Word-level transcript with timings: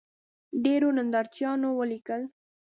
ډېرو 0.63 0.87
نندارچیانو 0.97 1.67
ولیکل 1.79 2.21